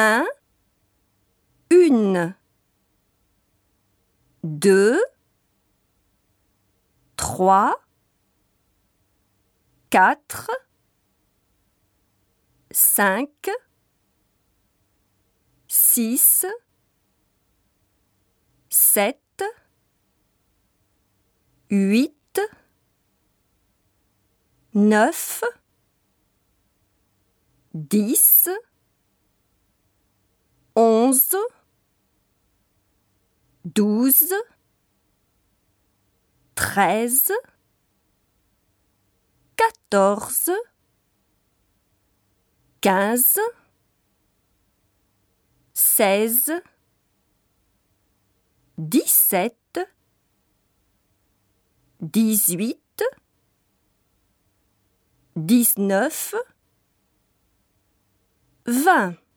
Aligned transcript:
un, 0.00 0.26
une, 1.68 2.34
deux, 4.42 4.98
trois, 7.16 7.78
quatre, 9.90 10.50
cinq, 12.70 13.50
six, 15.68 16.46
sept, 18.70 19.44
huit, 21.70 22.40
neuf, 24.72 25.44
dix, 27.74 28.48
onze, 31.10 31.38
douze, 33.64 34.34
treize, 36.54 37.34
quatorze, 39.56 40.56
quinze, 42.80 43.40
seize, 45.74 46.62
dix-sept, 48.78 49.80
dix-huit, 52.00 53.02
dix-neuf, 55.34 56.34
vingt. 58.64 59.29